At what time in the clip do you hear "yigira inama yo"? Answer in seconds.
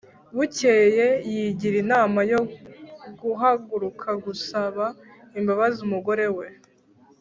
1.31-2.41